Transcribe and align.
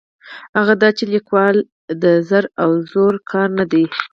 هغه 0.57 0.73
دا 0.81 0.89
چې 0.97 1.03
لیکوالي 1.13 1.61
د 2.03 2.05
زر 2.29 2.43
او 2.63 2.71
زور 2.91 3.13
کار 3.31 3.47
نه 3.59 3.65
دی. 3.71 3.85